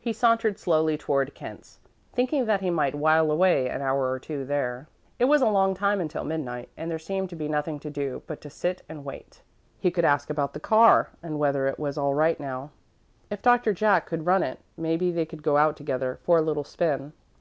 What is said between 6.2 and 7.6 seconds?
midnight, and there seemed to be